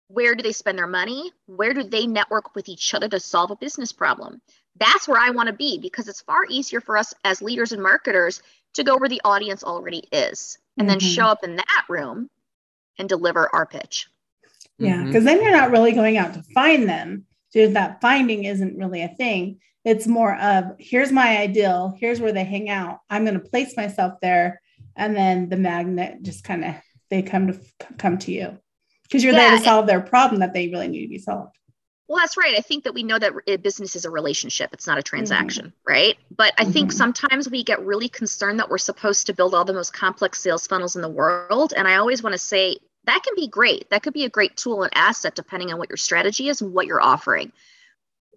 Where 0.08 0.34
do 0.34 0.42
they 0.42 0.52
spend 0.52 0.78
their 0.78 0.86
money? 0.86 1.32
Where 1.46 1.72
do 1.72 1.82
they 1.82 2.06
network 2.06 2.54
with 2.54 2.68
each 2.68 2.94
other 2.94 3.08
to 3.08 3.18
solve 3.18 3.50
a 3.50 3.56
business 3.56 3.92
problem? 3.92 4.40
That's 4.76 5.08
where 5.08 5.20
I 5.20 5.30
want 5.30 5.48
to 5.48 5.54
be 5.54 5.78
because 5.78 6.08
it's 6.08 6.20
far 6.20 6.44
easier 6.48 6.80
for 6.80 6.96
us 6.96 7.14
as 7.24 7.42
leaders 7.42 7.72
and 7.72 7.82
marketers 7.82 8.42
to 8.74 8.84
go 8.84 8.96
where 8.96 9.08
the 9.08 9.22
audience 9.24 9.64
already 9.64 10.06
is 10.12 10.58
and 10.78 10.88
mm-hmm. 10.88 10.98
then 10.98 11.00
show 11.00 11.26
up 11.26 11.44
in 11.44 11.56
that 11.56 11.84
room 11.88 12.30
and 12.98 13.08
deliver 13.08 13.48
our 13.54 13.66
pitch. 13.66 14.06
Yeah, 14.78 15.04
because 15.04 15.18
mm-hmm. 15.18 15.26
then 15.26 15.42
you're 15.42 15.52
not 15.52 15.70
really 15.70 15.92
going 15.92 16.16
out 16.16 16.34
to 16.34 16.42
find 16.54 16.88
them. 16.88 17.26
So 17.50 17.68
that 17.68 18.00
finding 18.00 18.44
isn't 18.44 18.76
really 18.76 19.02
a 19.02 19.08
thing. 19.08 19.60
It's 19.84 20.06
more 20.06 20.34
of 20.36 20.72
here's 20.78 21.12
my 21.12 21.38
ideal, 21.38 21.94
here's 21.98 22.20
where 22.20 22.32
they 22.32 22.44
hang 22.44 22.68
out. 22.68 23.00
I'm 23.08 23.24
going 23.24 23.40
to 23.40 23.48
place 23.48 23.76
myself 23.76 24.14
there, 24.20 24.60
and 24.96 25.14
then 25.14 25.48
the 25.48 25.56
magnet 25.56 26.22
just 26.22 26.42
kind 26.42 26.64
of 26.64 26.74
they 27.10 27.22
come 27.22 27.48
to 27.48 27.60
come 27.98 28.18
to 28.18 28.32
you 28.32 28.58
because 29.04 29.22
you're 29.22 29.34
yeah, 29.34 29.50
there 29.50 29.58
to 29.58 29.64
solve 29.64 29.86
their 29.86 30.00
problem 30.00 30.40
that 30.40 30.54
they 30.54 30.68
really 30.68 30.88
need 30.88 31.02
to 31.02 31.08
be 31.08 31.18
solved. 31.18 31.56
Well, 32.06 32.18
that's 32.18 32.36
right. 32.36 32.54
I 32.56 32.60
think 32.60 32.84
that 32.84 32.92
we 32.92 33.02
know 33.02 33.18
that 33.18 33.62
business 33.62 33.96
is 33.96 34.04
a 34.04 34.10
relationship. 34.10 34.70
It's 34.74 34.86
not 34.86 34.98
a 34.98 35.02
transaction, 35.02 35.66
mm-hmm. 35.66 35.92
right? 35.92 36.18
But 36.30 36.52
I 36.58 36.64
mm-hmm. 36.64 36.72
think 36.72 36.92
sometimes 36.92 37.48
we 37.48 37.64
get 37.64 37.84
really 37.84 38.10
concerned 38.10 38.58
that 38.58 38.68
we're 38.68 38.78
supposed 38.78 39.26
to 39.26 39.32
build 39.32 39.54
all 39.54 39.64
the 39.64 39.72
most 39.72 39.94
complex 39.94 40.40
sales 40.40 40.66
funnels 40.66 40.96
in 40.96 41.02
the 41.02 41.08
world. 41.08 41.72
And 41.74 41.88
I 41.88 41.96
always 41.96 42.22
want 42.22 42.34
to 42.34 42.38
say 42.38 42.78
that 43.04 43.22
can 43.22 43.34
be 43.34 43.48
great. 43.48 43.88
That 43.90 44.02
could 44.02 44.12
be 44.12 44.24
a 44.24 44.30
great 44.30 44.56
tool 44.56 44.82
and 44.82 44.92
asset 44.94 45.34
depending 45.34 45.72
on 45.72 45.78
what 45.78 45.88
your 45.88 45.96
strategy 45.96 46.48
is 46.48 46.60
and 46.60 46.74
what 46.74 46.86
you're 46.86 47.02
offering. 47.02 47.52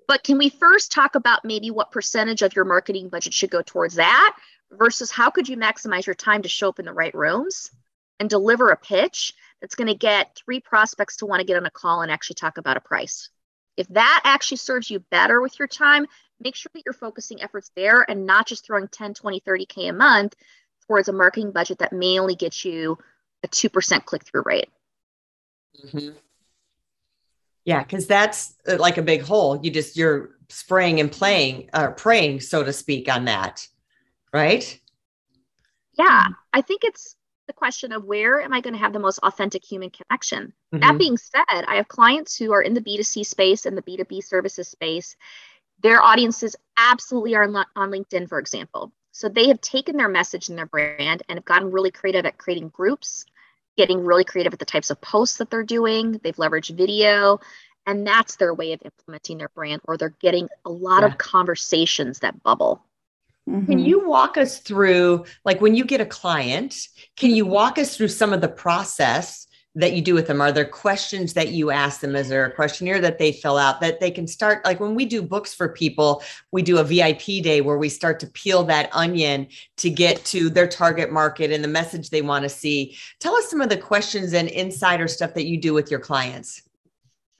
But 0.07 0.23
can 0.23 0.37
we 0.37 0.49
first 0.49 0.91
talk 0.91 1.15
about 1.15 1.43
maybe 1.43 1.69
what 1.69 1.91
percentage 1.91 2.41
of 2.41 2.55
your 2.55 2.63
marketing 2.63 3.09
budget 3.09 3.33
should 3.33 3.49
go 3.49 3.61
towards 3.61 3.95
that 3.95 4.37
versus 4.71 5.11
how 5.11 5.29
could 5.29 5.49
you 5.49 5.57
maximize 5.57 6.05
your 6.05 6.15
time 6.15 6.43
to 6.43 6.49
show 6.49 6.69
up 6.69 6.79
in 6.79 6.85
the 6.85 6.93
right 6.93 7.13
rooms 7.13 7.71
and 8.19 8.29
deliver 8.29 8.69
a 8.69 8.77
pitch 8.77 9.33
that's 9.61 9.75
going 9.75 9.87
to 9.87 9.95
get 9.95 10.37
three 10.45 10.61
prospects 10.61 11.17
to 11.17 11.25
want 11.25 11.41
to 11.41 11.45
get 11.45 11.57
on 11.57 11.65
a 11.65 11.71
call 11.71 12.01
and 12.01 12.11
actually 12.11 12.35
talk 12.35 12.57
about 12.57 12.77
a 12.77 12.81
price. 12.81 13.29
If 13.77 13.87
that 13.89 14.21
actually 14.23 14.57
serves 14.57 14.89
you 14.89 14.99
better 14.99 15.39
with 15.39 15.57
your 15.59 15.67
time, 15.67 16.07
make 16.41 16.55
sure 16.55 16.71
that 16.73 16.83
you're 16.85 16.93
focusing 16.93 17.41
efforts 17.41 17.71
there 17.75 18.05
and 18.09 18.25
not 18.25 18.47
just 18.47 18.65
throwing 18.65 18.87
10, 18.87 19.13
20, 19.13 19.39
30K 19.41 19.89
a 19.89 19.93
month 19.93 20.35
towards 20.87 21.07
a 21.07 21.13
marketing 21.13 21.51
budget 21.51 21.79
that 21.79 21.93
may 21.93 22.19
only 22.19 22.35
get 22.35 22.65
you 22.65 22.97
a 23.43 23.47
2% 23.47 24.05
click 24.05 24.25
through 24.25 24.43
rate. 24.45 24.69
Mm-hmm. 25.85 26.15
Yeah, 27.65 27.83
because 27.83 28.07
that's 28.07 28.55
uh, 28.67 28.77
like 28.77 28.97
a 28.97 29.01
big 29.01 29.21
hole. 29.21 29.59
You 29.61 29.69
just, 29.69 29.97
you're 29.97 30.31
spraying 30.49 30.99
and 30.99 31.11
playing, 31.11 31.69
or 31.73 31.89
uh, 31.89 31.91
praying, 31.91 32.39
so 32.39 32.63
to 32.63 32.71
speak, 32.71 33.11
on 33.13 33.25
that, 33.25 33.67
right? 34.33 34.79
Yeah, 35.99 36.27
I 36.53 36.61
think 36.61 36.83
it's 36.83 37.16
the 37.47 37.53
question 37.53 37.91
of 37.93 38.03
where 38.03 38.41
am 38.41 38.53
I 38.53 38.61
going 38.61 38.73
to 38.73 38.79
have 38.79 38.93
the 38.93 38.99
most 38.99 39.19
authentic 39.23 39.63
human 39.63 39.89
connection? 39.89 40.53
Mm-hmm. 40.73 40.79
That 40.79 40.97
being 40.97 41.17
said, 41.17 41.43
I 41.49 41.75
have 41.75 41.87
clients 41.87 42.37
who 42.37 42.51
are 42.51 42.61
in 42.61 42.73
the 42.73 42.81
B2C 42.81 43.25
space 43.25 43.65
and 43.65 43.77
the 43.77 43.81
B2B 43.81 44.23
services 44.23 44.67
space. 44.67 45.15
Their 45.81 46.01
audiences 46.01 46.55
absolutely 46.77 47.35
are 47.35 47.43
on 47.43 47.91
LinkedIn, 47.91 48.27
for 48.29 48.39
example. 48.39 48.91
So 49.11 49.29
they 49.29 49.47
have 49.47 49.61
taken 49.61 49.97
their 49.97 50.09
message 50.09 50.49
and 50.49 50.57
their 50.57 50.67
brand 50.67 51.23
and 51.27 51.37
have 51.37 51.45
gotten 51.45 51.71
really 51.71 51.91
creative 51.91 52.25
at 52.25 52.37
creating 52.37 52.69
groups, 52.69 53.25
getting 53.75 54.03
really 54.03 54.23
creative 54.23 54.53
at 54.53 54.59
the 54.59 54.65
types 54.65 54.89
of 54.89 55.01
posts 55.01 55.37
that 55.37 55.49
they're 55.49 55.63
doing. 55.63 56.19
They've 56.23 56.35
leveraged 56.35 56.75
video, 56.75 57.39
and 57.85 58.05
that's 58.05 58.35
their 58.35 58.53
way 58.53 58.73
of 58.73 58.81
implementing 58.83 59.37
their 59.37 59.49
brand, 59.49 59.81
or 59.85 59.97
they're 59.97 60.13
getting 60.19 60.49
a 60.65 60.69
lot 60.69 61.01
yeah. 61.01 61.07
of 61.07 61.17
conversations 61.17 62.19
that 62.19 62.43
bubble. 62.43 62.83
Mm-hmm. 63.47 63.65
Can 63.65 63.79
you 63.79 64.07
walk 64.07 64.37
us 64.37 64.59
through, 64.59 65.25
like 65.45 65.61
when 65.61 65.75
you 65.75 65.85
get 65.85 66.01
a 66.01 66.05
client, 66.05 66.87
can 67.15 67.31
you 67.31 67.45
walk 67.45 67.77
us 67.77 67.95
through 67.95 68.09
some 68.09 68.33
of 68.33 68.41
the 68.41 68.49
process 68.49 69.47
that 69.77 69.93
you 69.93 70.01
do 70.01 70.15
with 70.15 70.27
them? 70.27 70.41
Are 70.41 70.51
there 70.51 70.65
questions 70.65 71.33
that 71.33 71.49
you 71.49 71.69
ask 71.69 72.01
them? 72.01 72.15
Is 72.15 72.29
there 72.29 72.45
a 72.45 72.51
questionnaire 72.51 72.99
that 72.99 73.19
they 73.19 73.31
fill 73.31 73.57
out 73.57 73.79
that 73.81 73.99
they 73.99 74.09
can 74.09 74.27
start? 74.27 74.65
Like 74.65 74.79
when 74.79 74.95
we 74.95 75.05
do 75.05 75.21
books 75.21 75.53
for 75.53 75.69
people, 75.69 76.23
we 76.51 76.63
do 76.63 76.79
a 76.79 76.83
VIP 76.83 77.43
day 77.43 77.61
where 77.61 77.77
we 77.77 77.87
start 77.87 78.19
to 78.21 78.27
peel 78.27 78.63
that 78.65 78.89
onion 78.91 79.47
to 79.77 79.89
get 79.89 80.25
to 80.25 80.49
their 80.49 80.67
target 80.67 81.11
market 81.11 81.51
and 81.51 81.63
the 81.63 81.69
message 81.69 82.09
they 82.09 82.23
want 82.23 82.43
to 82.43 82.49
see. 82.49 82.97
Tell 83.19 83.35
us 83.35 83.49
some 83.49 83.61
of 83.61 83.69
the 83.69 83.77
questions 83.77 84.33
and 84.33 84.49
insider 84.49 85.07
stuff 85.07 85.35
that 85.35 85.45
you 85.45 85.61
do 85.61 85.73
with 85.73 85.91
your 85.91 85.99
clients. 85.99 86.63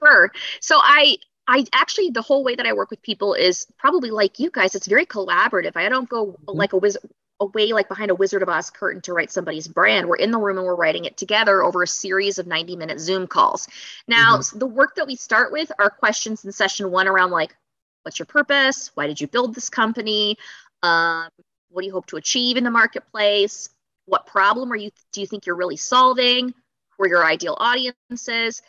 Sure. 0.00 0.30
So 0.60 0.78
I 0.80 1.16
I 1.48 1.64
actually 1.72 2.10
the 2.10 2.22
whole 2.22 2.44
way 2.44 2.54
that 2.54 2.66
I 2.66 2.74
work 2.74 2.90
with 2.90 3.02
people 3.02 3.34
is 3.34 3.66
probably 3.78 4.10
like 4.10 4.38
you 4.38 4.50
guys. 4.50 4.74
It's 4.74 4.86
very 4.86 5.06
collaborative. 5.06 5.72
I 5.76 5.88
don't 5.88 6.08
go 6.08 6.26
mm-hmm. 6.26 6.56
like 6.56 6.74
a 6.74 6.76
wizard 6.76 7.02
away 7.40 7.72
like 7.72 7.88
behind 7.88 8.10
a 8.10 8.14
Wizard 8.14 8.42
of 8.42 8.48
Oz 8.48 8.70
curtain 8.70 9.00
to 9.02 9.12
write 9.12 9.30
somebody's 9.30 9.68
brand. 9.68 10.08
We're 10.08 10.16
in 10.16 10.30
the 10.30 10.38
room 10.38 10.58
and 10.58 10.66
we're 10.66 10.74
writing 10.74 11.04
it 11.04 11.16
together 11.16 11.62
over 11.62 11.82
a 11.82 11.86
series 11.86 12.38
of 12.38 12.46
90 12.46 12.76
minute 12.76 13.00
Zoom 13.00 13.26
calls. 13.26 13.68
Now, 14.06 14.38
mm-hmm. 14.38 14.58
the 14.58 14.66
work 14.66 14.96
that 14.96 15.06
we 15.06 15.16
start 15.16 15.52
with 15.52 15.70
are 15.78 15.90
questions 15.90 16.44
in 16.44 16.52
session 16.52 16.90
one 16.90 17.08
around 17.08 17.30
like, 17.30 17.56
what's 18.02 18.18
your 18.18 18.26
purpose? 18.26 18.90
Why 18.94 19.06
did 19.06 19.20
you 19.20 19.28
build 19.28 19.54
this 19.54 19.70
company? 19.70 20.36
Um, 20.82 21.28
what 21.70 21.82
do 21.82 21.86
you 21.86 21.92
hope 21.92 22.06
to 22.06 22.16
achieve 22.16 22.56
in 22.56 22.64
the 22.64 22.70
marketplace? 22.70 23.68
What 24.06 24.26
problem 24.26 24.72
are 24.72 24.76
you 24.76 24.90
do 25.12 25.20
you 25.20 25.26
think 25.26 25.46
you're 25.46 25.56
really 25.56 25.76
solving? 25.76 26.48
Who 26.96 27.04
are 27.04 27.08
your 27.08 27.24
ideal 27.24 27.56
audiences? 27.58 28.62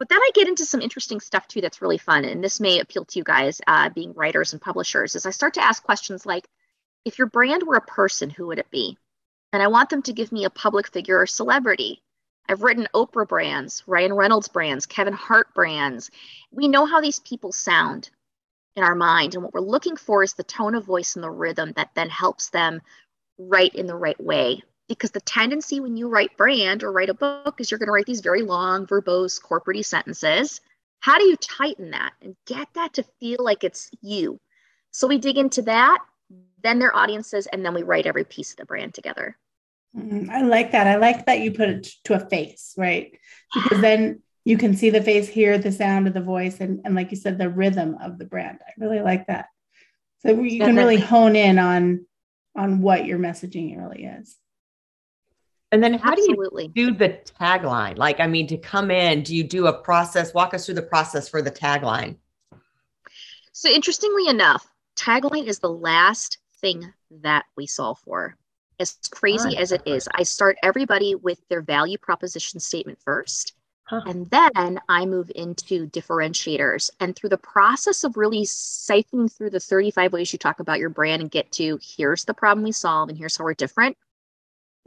But 0.00 0.08
then 0.08 0.18
I 0.18 0.30
get 0.32 0.48
into 0.48 0.64
some 0.64 0.80
interesting 0.80 1.20
stuff 1.20 1.46
too 1.46 1.60
that's 1.60 1.82
really 1.82 1.98
fun. 1.98 2.24
And 2.24 2.42
this 2.42 2.58
may 2.58 2.80
appeal 2.80 3.04
to 3.04 3.18
you 3.18 3.22
guys, 3.22 3.60
uh, 3.66 3.90
being 3.90 4.14
writers 4.14 4.54
and 4.54 4.62
publishers, 4.62 5.14
is 5.14 5.26
I 5.26 5.30
start 5.30 5.54
to 5.54 5.62
ask 5.62 5.82
questions 5.82 6.24
like 6.24 6.48
if 7.04 7.18
your 7.18 7.26
brand 7.26 7.64
were 7.64 7.76
a 7.76 7.82
person, 7.82 8.30
who 8.30 8.46
would 8.46 8.58
it 8.58 8.70
be? 8.70 8.96
And 9.52 9.62
I 9.62 9.68
want 9.68 9.90
them 9.90 10.00
to 10.02 10.14
give 10.14 10.32
me 10.32 10.46
a 10.46 10.50
public 10.50 10.90
figure 10.90 11.20
or 11.20 11.26
celebrity. 11.26 12.02
I've 12.48 12.62
written 12.62 12.88
Oprah 12.94 13.28
brands, 13.28 13.82
Ryan 13.86 14.14
Reynolds 14.14 14.48
brands, 14.48 14.86
Kevin 14.86 15.12
Hart 15.12 15.52
brands. 15.52 16.10
We 16.50 16.66
know 16.66 16.86
how 16.86 17.02
these 17.02 17.18
people 17.18 17.52
sound 17.52 18.08
in 18.76 18.82
our 18.82 18.94
mind. 18.94 19.34
And 19.34 19.44
what 19.44 19.52
we're 19.52 19.60
looking 19.60 19.96
for 19.96 20.22
is 20.22 20.32
the 20.32 20.44
tone 20.44 20.74
of 20.74 20.86
voice 20.86 21.14
and 21.14 21.22
the 21.22 21.30
rhythm 21.30 21.72
that 21.76 21.90
then 21.94 22.08
helps 22.08 22.48
them 22.48 22.80
write 23.36 23.74
in 23.74 23.86
the 23.86 23.96
right 23.96 24.18
way 24.18 24.62
because 24.90 25.12
the 25.12 25.20
tendency 25.20 25.78
when 25.78 25.96
you 25.96 26.08
write 26.08 26.36
brand 26.36 26.82
or 26.82 26.90
write 26.90 27.10
a 27.10 27.14
book 27.14 27.60
is 27.60 27.70
you're 27.70 27.78
going 27.78 27.86
to 27.86 27.92
write 27.92 28.06
these 28.06 28.20
very 28.20 28.42
long, 28.42 28.88
verbose, 28.88 29.40
corporate 29.40 29.86
sentences. 29.86 30.60
How 30.98 31.16
do 31.16 31.24
you 31.26 31.36
tighten 31.36 31.92
that 31.92 32.12
and 32.20 32.34
get 32.44 32.66
that 32.74 32.94
to 32.94 33.04
feel 33.20 33.38
like 33.38 33.62
it's 33.62 33.88
you? 34.02 34.40
So 34.90 35.06
we 35.06 35.18
dig 35.18 35.38
into 35.38 35.62
that, 35.62 36.00
then 36.60 36.80
their 36.80 36.94
audiences, 36.94 37.46
and 37.46 37.64
then 37.64 37.72
we 37.72 37.84
write 37.84 38.06
every 38.06 38.24
piece 38.24 38.50
of 38.50 38.56
the 38.56 38.64
brand 38.64 38.92
together. 38.92 39.38
Mm, 39.96 40.28
I 40.28 40.42
like 40.42 40.72
that. 40.72 40.88
I 40.88 40.96
like 40.96 41.24
that 41.26 41.38
you 41.38 41.52
put 41.52 41.68
it 41.68 41.88
to 42.06 42.14
a 42.14 42.28
face, 42.28 42.74
right? 42.76 43.16
Because 43.54 43.80
then 43.80 44.22
you 44.44 44.58
can 44.58 44.74
see 44.74 44.90
the 44.90 45.02
face, 45.02 45.28
hear 45.28 45.56
the 45.56 45.70
sound 45.70 46.08
of 46.08 46.14
the 46.14 46.20
voice, 46.20 46.58
and, 46.58 46.80
and 46.84 46.96
like 46.96 47.12
you 47.12 47.16
said, 47.16 47.38
the 47.38 47.48
rhythm 47.48 47.96
of 48.02 48.18
the 48.18 48.24
brand. 48.24 48.58
I 48.66 48.72
really 48.76 49.00
like 49.00 49.28
that. 49.28 49.46
So 50.26 50.42
you 50.42 50.64
can 50.64 50.74
really 50.74 50.98
hone 50.98 51.36
in 51.36 51.60
on 51.60 52.06
on 52.56 52.82
what 52.82 53.06
your 53.06 53.20
messaging 53.20 53.78
really 53.78 54.04
is. 54.04 54.36
And 55.72 55.82
then 55.82 55.94
how 55.94 56.12
Absolutely. 56.12 56.68
do 56.68 56.80
you 56.80 56.90
do 56.90 56.96
the 56.96 57.18
tagline? 57.40 57.96
Like, 57.96 58.18
I 58.18 58.26
mean, 58.26 58.46
to 58.48 58.56
come 58.56 58.90
in, 58.90 59.22
do 59.22 59.36
you 59.36 59.44
do 59.44 59.68
a 59.68 59.72
process? 59.72 60.34
Walk 60.34 60.52
us 60.52 60.66
through 60.66 60.74
the 60.74 60.82
process 60.82 61.28
for 61.28 61.42
the 61.42 61.50
tagline. 61.50 62.16
So, 63.52 63.68
interestingly 63.68 64.26
enough, 64.26 64.66
tagline 64.96 65.46
is 65.46 65.60
the 65.60 65.70
last 65.70 66.38
thing 66.60 66.92
that 67.22 67.44
we 67.56 67.66
solve 67.66 67.98
for. 68.00 68.36
As 68.80 68.96
crazy 69.10 69.58
as 69.58 69.72
it 69.72 69.82
is, 69.84 70.08
I 70.14 70.22
start 70.22 70.56
everybody 70.62 71.14
with 71.14 71.38
their 71.48 71.60
value 71.60 71.98
proposition 71.98 72.60
statement 72.60 72.98
first. 73.04 73.52
Huh. 73.84 74.00
And 74.06 74.30
then 74.30 74.80
I 74.88 75.04
move 75.04 75.30
into 75.34 75.88
differentiators. 75.88 76.90
And 77.00 77.14
through 77.14 77.30
the 77.30 77.36
process 77.36 78.04
of 78.04 78.16
really 78.16 78.42
siphoning 78.42 79.30
through 79.30 79.50
the 79.50 79.60
35 79.60 80.12
ways 80.12 80.32
you 80.32 80.38
talk 80.38 80.60
about 80.60 80.78
your 80.78 80.88
brand 80.88 81.20
and 81.20 81.30
get 81.30 81.50
to 81.52 81.78
here's 81.82 82.24
the 82.24 82.32
problem 82.32 82.62
we 82.62 82.72
solve 82.72 83.08
and 83.08 83.18
here's 83.18 83.36
how 83.36 83.44
we're 83.44 83.54
different, 83.54 83.98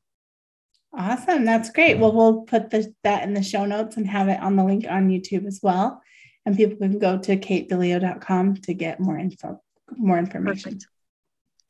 Awesome. 0.97 1.45
That's 1.45 1.71
great. 1.71 1.99
Well, 1.99 2.12
we'll 2.12 2.42
put 2.42 2.71
the, 2.71 2.92
that 3.04 3.23
in 3.23 3.35
the 3.35 3.42
show 3.42 3.66
notes 3.66 3.97
and 3.97 4.07
have 4.07 4.28
it 4.28 4.40
on 4.40 4.57
the 4.57 4.64
link 4.64 4.87
on 4.88 5.09
YouTube 5.09 5.47
as 5.47 5.61
well. 5.62 6.02
And 6.47 6.57
people 6.57 6.78
can 6.78 6.99
go 6.99 7.18
to 7.18 7.37
katedeleo.com 7.37 8.57
to 8.57 8.75
get 8.75 9.00
more 9.00 9.18
info, 9.18 9.61
more 9.97 10.18
information. 10.18 10.73
Perfect. 10.73 10.87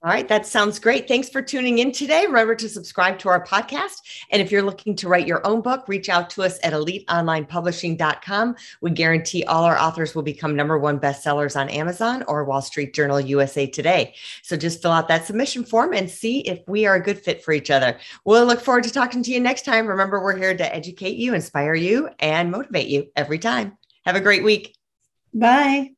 All 0.00 0.10
right, 0.12 0.28
that 0.28 0.46
sounds 0.46 0.78
great. 0.78 1.08
Thanks 1.08 1.28
for 1.28 1.42
tuning 1.42 1.78
in 1.78 1.90
today. 1.90 2.24
Remember 2.24 2.54
to 2.54 2.68
subscribe 2.68 3.18
to 3.18 3.28
our 3.30 3.44
podcast. 3.44 3.96
And 4.30 4.40
if 4.40 4.52
you're 4.52 4.62
looking 4.62 4.94
to 4.94 5.08
write 5.08 5.26
your 5.26 5.44
own 5.44 5.60
book, 5.60 5.88
reach 5.88 6.08
out 6.08 6.30
to 6.30 6.44
us 6.44 6.56
at 6.62 6.72
eliteonlinepublishing.com. 6.72 8.54
We 8.80 8.90
guarantee 8.92 9.42
all 9.42 9.64
our 9.64 9.76
authors 9.76 10.14
will 10.14 10.22
become 10.22 10.54
number 10.54 10.78
one 10.78 11.00
bestsellers 11.00 11.58
on 11.58 11.68
Amazon 11.68 12.22
or 12.28 12.44
Wall 12.44 12.62
Street 12.62 12.94
Journal 12.94 13.20
USA 13.20 13.66
Today. 13.66 14.14
So 14.42 14.56
just 14.56 14.80
fill 14.80 14.92
out 14.92 15.08
that 15.08 15.26
submission 15.26 15.64
form 15.64 15.92
and 15.92 16.08
see 16.08 16.40
if 16.42 16.60
we 16.68 16.86
are 16.86 16.94
a 16.94 17.02
good 17.02 17.18
fit 17.18 17.42
for 17.42 17.50
each 17.50 17.72
other. 17.72 17.98
We'll 18.24 18.46
look 18.46 18.60
forward 18.60 18.84
to 18.84 18.92
talking 18.92 19.24
to 19.24 19.32
you 19.32 19.40
next 19.40 19.64
time. 19.64 19.88
Remember, 19.88 20.22
we're 20.22 20.38
here 20.38 20.56
to 20.56 20.74
educate 20.74 21.16
you, 21.16 21.34
inspire 21.34 21.74
you, 21.74 22.08
and 22.20 22.52
motivate 22.52 22.86
you 22.86 23.08
every 23.16 23.40
time. 23.40 23.76
Have 24.04 24.14
a 24.14 24.20
great 24.20 24.44
week. 24.44 24.76
Bye. 25.34 25.97